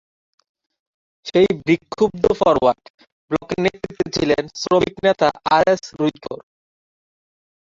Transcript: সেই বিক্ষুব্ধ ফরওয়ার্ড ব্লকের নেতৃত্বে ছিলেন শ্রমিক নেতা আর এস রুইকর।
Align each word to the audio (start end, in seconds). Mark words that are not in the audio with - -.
সেই 1.25 1.49
বিক্ষুব্ধ 1.67 2.23
ফরওয়ার্ড 2.39 2.83
ব্লকের 3.31 3.59
নেতৃত্বে 3.65 4.07
ছিলেন 4.15 4.43
শ্রমিক 4.61 4.95
নেতা 5.05 5.27
আর 5.55 5.65
এস 5.73 5.83
রুইকর। 5.99 6.39